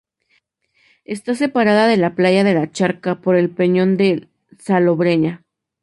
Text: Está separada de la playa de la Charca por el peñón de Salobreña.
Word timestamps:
Está 1.05 1.35
separada 1.35 1.85
de 1.85 1.95
la 1.95 2.15
playa 2.15 2.43
de 2.43 2.55
la 2.55 2.71
Charca 2.71 3.21
por 3.21 3.35
el 3.35 3.51
peñón 3.51 3.97
de 3.97 4.27
Salobreña. 4.57 5.43